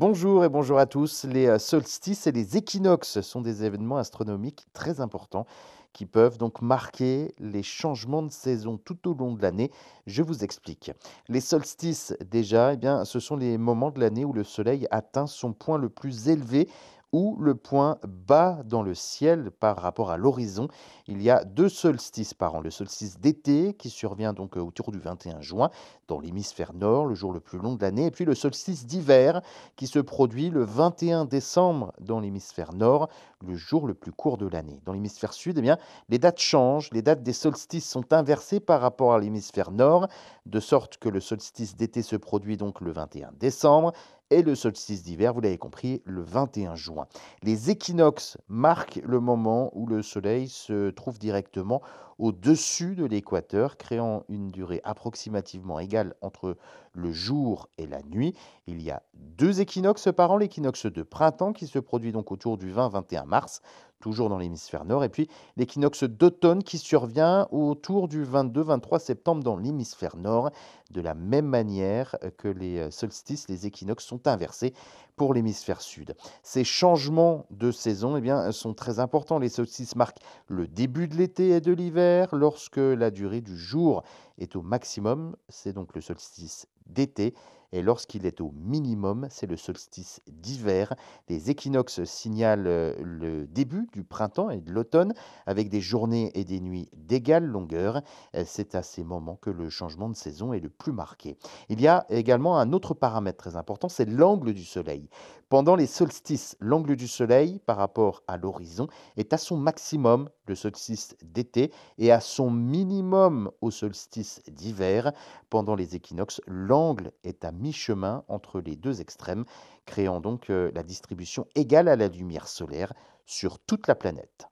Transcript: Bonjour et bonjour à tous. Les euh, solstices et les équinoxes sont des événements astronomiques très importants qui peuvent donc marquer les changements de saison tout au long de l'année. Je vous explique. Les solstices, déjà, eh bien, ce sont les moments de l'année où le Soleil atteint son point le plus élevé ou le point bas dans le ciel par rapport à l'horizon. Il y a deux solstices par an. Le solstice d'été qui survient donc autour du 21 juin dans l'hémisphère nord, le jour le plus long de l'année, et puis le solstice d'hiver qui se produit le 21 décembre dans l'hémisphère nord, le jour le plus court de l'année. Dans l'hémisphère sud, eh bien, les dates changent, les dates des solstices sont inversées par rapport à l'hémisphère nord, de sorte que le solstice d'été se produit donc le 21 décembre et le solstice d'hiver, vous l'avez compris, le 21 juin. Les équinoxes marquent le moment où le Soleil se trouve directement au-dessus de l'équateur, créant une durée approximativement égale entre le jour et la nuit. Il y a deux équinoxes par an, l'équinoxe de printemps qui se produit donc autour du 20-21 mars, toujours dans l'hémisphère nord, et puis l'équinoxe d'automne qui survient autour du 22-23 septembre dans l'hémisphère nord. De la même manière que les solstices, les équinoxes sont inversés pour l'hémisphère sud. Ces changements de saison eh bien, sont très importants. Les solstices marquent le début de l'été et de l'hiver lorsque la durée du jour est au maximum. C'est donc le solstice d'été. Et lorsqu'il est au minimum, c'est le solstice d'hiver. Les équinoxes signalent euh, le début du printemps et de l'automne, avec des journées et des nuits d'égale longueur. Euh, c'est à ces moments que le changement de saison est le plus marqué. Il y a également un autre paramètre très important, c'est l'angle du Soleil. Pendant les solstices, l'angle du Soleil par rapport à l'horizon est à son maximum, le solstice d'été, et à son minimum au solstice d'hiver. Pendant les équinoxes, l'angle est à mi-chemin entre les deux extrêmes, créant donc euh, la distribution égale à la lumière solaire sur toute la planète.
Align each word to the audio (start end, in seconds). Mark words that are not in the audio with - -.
Bonjour 0.00 0.46
et 0.46 0.48
bonjour 0.48 0.78
à 0.78 0.86
tous. 0.86 1.24
Les 1.24 1.46
euh, 1.46 1.58
solstices 1.58 2.26
et 2.26 2.32
les 2.32 2.56
équinoxes 2.56 3.20
sont 3.20 3.42
des 3.42 3.64
événements 3.64 3.98
astronomiques 3.98 4.64
très 4.72 4.98
importants 4.98 5.44
qui 5.92 6.06
peuvent 6.06 6.38
donc 6.38 6.62
marquer 6.62 7.34
les 7.38 7.62
changements 7.62 8.22
de 8.22 8.30
saison 8.30 8.78
tout 8.78 9.06
au 9.06 9.12
long 9.12 9.34
de 9.34 9.42
l'année. 9.42 9.70
Je 10.06 10.22
vous 10.22 10.42
explique. 10.42 10.90
Les 11.28 11.42
solstices, 11.42 12.14
déjà, 12.24 12.72
eh 12.72 12.76
bien, 12.78 13.04
ce 13.04 13.20
sont 13.20 13.36
les 13.36 13.58
moments 13.58 13.90
de 13.90 14.00
l'année 14.00 14.24
où 14.24 14.32
le 14.32 14.42
Soleil 14.42 14.86
atteint 14.90 15.26
son 15.26 15.52
point 15.52 15.76
le 15.76 15.90
plus 15.90 16.30
élevé 16.30 16.66
ou 17.12 17.36
le 17.40 17.54
point 17.54 17.98
bas 18.06 18.60
dans 18.64 18.82
le 18.82 18.94
ciel 18.94 19.50
par 19.50 19.76
rapport 19.76 20.10
à 20.10 20.16
l'horizon. 20.16 20.68
Il 21.06 21.22
y 21.22 21.30
a 21.30 21.44
deux 21.44 21.68
solstices 21.68 22.34
par 22.34 22.54
an. 22.54 22.60
Le 22.60 22.70
solstice 22.70 23.18
d'été 23.18 23.74
qui 23.74 23.90
survient 23.90 24.32
donc 24.32 24.56
autour 24.56 24.92
du 24.92 24.98
21 24.98 25.40
juin 25.40 25.70
dans 26.06 26.20
l'hémisphère 26.20 26.72
nord, 26.72 27.06
le 27.06 27.14
jour 27.14 27.32
le 27.32 27.40
plus 27.40 27.58
long 27.58 27.74
de 27.74 27.82
l'année, 27.82 28.06
et 28.06 28.10
puis 28.10 28.24
le 28.24 28.34
solstice 28.34 28.86
d'hiver 28.86 29.42
qui 29.76 29.86
se 29.86 29.98
produit 29.98 30.50
le 30.50 30.64
21 30.64 31.24
décembre 31.24 31.92
dans 32.00 32.20
l'hémisphère 32.20 32.74
nord, 32.74 33.08
le 33.46 33.54
jour 33.54 33.86
le 33.86 33.94
plus 33.94 34.12
court 34.12 34.36
de 34.36 34.46
l'année. 34.46 34.80
Dans 34.84 34.92
l'hémisphère 34.92 35.32
sud, 35.32 35.58
eh 35.58 35.62
bien, 35.62 35.78
les 36.08 36.18
dates 36.18 36.40
changent, 36.40 36.90
les 36.92 37.02
dates 37.02 37.22
des 37.22 37.32
solstices 37.32 37.88
sont 37.88 38.12
inversées 38.12 38.60
par 38.60 38.80
rapport 38.80 39.14
à 39.14 39.18
l'hémisphère 39.18 39.70
nord, 39.70 40.08
de 40.46 40.60
sorte 40.60 40.98
que 40.98 41.08
le 41.08 41.20
solstice 41.20 41.76
d'été 41.76 42.02
se 42.02 42.16
produit 42.16 42.56
donc 42.56 42.80
le 42.80 42.92
21 42.92 43.32
décembre 43.38 43.92
et 44.30 44.42
le 44.42 44.54
solstice 44.54 45.02
d'hiver, 45.02 45.34
vous 45.34 45.40
l'avez 45.40 45.58
compris, 45.58 46.02
le 46.04 46.22
21 46.22 46.76
juin. 46.76 47.06
Les 47.42 47.70
équinoxes 47.70 48.38
marquent 48.48 49.00
le 49.04 49.20
moment 49.20 49.70
où 49.74 49.86
le 49.86 50.02
Soleil 50.02 50.48
se 50.48 50.90
trouve 50.90 51.18
directement 51.18 51.82
au-dessus 52.18 52.94
de 52.94 53.06
l'équateur, 53.06 53.76
créant 53.76 54.24
une 54.28 54.50
durée 54.50 54.80
approximativement 54.84 55.80
égale 55.80 56.14
entre 56.20 56.56
le 56.92 57.12
jour 57.12 57.68
et 57.78 57.86
la 57.86 58.02
nuit. 58.02 58.36
Il 58.66 58.82
y 58.82 58.90
a 58.90 59.02
deux 59.14 59.60
équinoxes 59.60 60.08
par 60.14 60.30
an, 60.30 60.36
l'équinoxe 60.36 60.86
de 60.86 61.02
printemps 61.02 61.52
qui 61.52 61.66
se 61.66 61.78
produit 61.78 62.12
donc 62.12 62.30
autour 62.30 62.58
du 62.58 62.72
20-21 62.72 63.24
mars, 63.24 63.62
toujours 64.00 64.28
dans 64.28 64.38
l'hémisphère 64.38 64.84
nord, 64.84 65.04
et 65.04 65.08
puis 65.08 65.28
l'équinoxe 65.56 66.04
d'automne 66.04 66.62
qui 66.62 66.78
survient 66.78 67.46
autour 67.50 68.08
du 68.08 68.24
22-23 68.24 68.98
septembre 68.98 69.44
dans 69.44 69.56
l'hémisphère 69.56 70.16
nord. 70.16 70.50
De 70.90 71.00
la 71.00 71.14
même 71.14 71.46
manière 71.46 72.16
que 72.36 72.48
les 72.48 72.90
solstices, 72.90 73.48
les 73.48 73.66
équinoxes 73.66 74.04
sont 74.04 74.26
inversés 74.26 74.74
pour 75.20 75.34
l'hémisphère 75.34 75.82
sud. 75.82 76.16
Ces 76.42 76.64
changements 76.64 77.46
de 77.50 77.70
saison 77.70 78.16
eh 78.16 78.20
bien, 78.20 78.50
sont 78.52 78.74
très 78.74 78.98
importants. 78.98 79.38
Les 79.38 79.50
solstices 79.50 79.94
marquent 79.94 80.20
le 80.48 80.66
début 80.66 81.08
de 81.08 81.14
l'été 81.14 81.50
et 81.50 81.60
de 81.60 81.72
l'hiver 81.72 82.34
lorsque 82.34 82.78
la 82.78 83.10
durée 83.10 83.42
du 83.42 83.56
jour 83.56 84.02
est 84.38 84.56
au 84.56 84.62
maximum. 84.62 85.36
C'est 85.48 85.74
donc 85.74 85.94
le 85.94 86.00
solstice 86.00 86.66
d'été. 86.92 87.34
Et 87.72 87.82
lorsqu'il 87.82 88.26
est 88.26 88.40
au 88.40 88.52
minimum, 88.56 89.28
c'est 89.30 89.46
le 89.46 89.56
solstice 89.56 90.20
d'hiver. 90.26 90.94
Les 91.28 91.50
équinoxes 91.50 92.02
signalent 92.04 92.66
euh, 92.66 92.94
le 93.00 93.46
début 93.46 93.88
du 93.92 94.02
printemps 94.02 94.50
et 94.50 94.60
de 94.60 94.72
l'automne, 94.72 95.14
avec 95.46 95.68
des 95.68 95.80
journées 95.80 96.32
et 96.34 96.44
des 96.44 96.60
nuits 96.60 96.88
d'égale 96.94 97.44
longueur. 97.44 98.02
Euh, 98.34 98.42
c'est 98.44 98.74
à 98.74 98.82
ces 98.82 99.04
moments 99.04 99.36
que 99.36 99.50
le 99.50 99.70
changement 99.70 100.08
de 100.08 100.16
saison 100.16 100.52
est 100.52 100.60
le 100.60 100.68
plus 100.68 100.92
marqué. 100.92 101.36
Il 101.68 101.80
y 101.80 101.86
a 101.86 102.06
également 102.08 102.58
un 102.58 102.72
autre 102.72 102.92
paramètre 102.94 103.38
très 103.38 103.56
important, 103.56 103.88
c'est 103.88 104.08
l'angle 104.08 104.52
du 104.52 104.64
Soleil. 104.64 105.08
Pendant 105.48 105.76
les 105.76 105.86
solstices, 105.86 106.56
l'angle 106.60 106.96
du 106.96 107.06
Soleil 107.06 107.60
par 107.66 107.76
rapport 107.76 108.22
à 108.26 108.36
l'horizon 108.36 108.88
est 109.16 109.32
à 109.32 109.38
son 109.38 109.56
maximum, 109.56 110.28
le 110.50 110.54
solstice 110.54 111.16
d'été, 111.22 111.72
et 111.96 112.12
à 112.12 112.20
son 112.20 112.50
minimum 112.50 113.50
au 113.62 113.70
solstice 113.70 114.42
d'hiver. 114.50 115.12
Pendant 115.48 115.74
les 115.74 115.96
équinoxes, 115.96 116.42
l'angle 116.46 117.12
est 117.24 117.44
à 117.44 117.52
mi-chemin 117.52 118.24
entre 118.28 118.60
les 118.60 118.76
deux 118.76 119.00
extrêmes, 119.00 119.46
créant 119.86 120.20
donc 120.20 120.50
euh, 120.50 120.70
la 120.74 120.82
distribution 120.82 121.46
égale 121.54 121.88
à 121.88 121.96
la 121.96 122.08
lumière 122.08 122.48
solaire 122.48 122.92
sur 123.24 123.58
toute 123.58 123.86
la 123.86 123.94
planète. 123.94 124.49